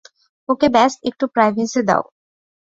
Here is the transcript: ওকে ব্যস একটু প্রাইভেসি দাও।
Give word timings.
ওকে 0.49 0.67
ব্যস 0.69 0.93
একটু 1.09 1.25
প্রাইভেসি 1.35 1.81
দাও। 1.89 2.03